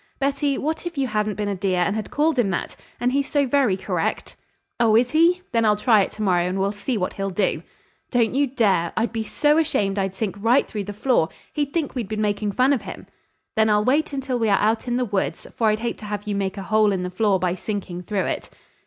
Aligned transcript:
"Betty, 0.17 0.57
what 0.57 0.87
if 0.87 0.97
you 0.97 1.05
hadn't 1.05 1.35
been 1.35 1.47
a 1.47 1.53
dear, 1.53 1.81
and 1.81 1.95
had 1.95 2.09
called 2.09 2.39
him 2.39 2.49
that! 2.49 2.75
And 2.99 3.11
he's 3.11 3.29
so 3.29 3.45
very 3.45 3.77
correct!" 3.77 4.35
"Oh, 4.79 4.95
is 4.95 5.11
he? 5.11 5.43
Then 5.51 5.63
I'll 5.63 5.75
try 5.75 6.01
it 6.01 6.11
to 6.13 6.23
morrow 6.23 6.41
and 6.41 6.57
we'll 6.57 6.71
see 6.71 6.97
what 6.97 7.13
he'll 7.13 7.29
do." 7.29 7.61
"Don't 8.09 8.33
you 8.33 8.47
dare! 8.47 8.93
I'd 8.97 9.11
be 9.13 9.23
so 9.23 9.59
ashamed 9.59 9.99
I'd 9.99 10.15
sink 10.15 10.35
right 10.39 10.67
through 10.67 10.85
the 10.85 10.91
floor. 10.93 11.29
He'd 11.53 11.71
think 11.71 11.93
we'd 11.93 12.07
been 12.09 12.19
making 12.19 12.53
fun 12.53 12.73
of 12.73 12.81
him." 12.81 13.05
"Then 13.55 13.69
I'll 13.69 13.85
wait 13.85 14.11
until 14.11 14.39
we 14.39 14.49
are 14.49 14.57
out 14.57 14.87
in 14.87 14.97
the 14.97 15.05
woods, 15.05 15.45
for 15.55 15.67
I'd 15.67 15.77
hate 15.77 15.99
to 15.99 16.05
have 16.05 16.25
you 16.27 16.33
make 16.33 16.57
a 16.57 16.63
hole 16.63 16.91
in 16.91 17.03
the 17.03 17.11
floor 17.11 17.37
by 17.37 17.53
sinking 17.53 18.01
through 18.01 18.25
it." 18.25 18.49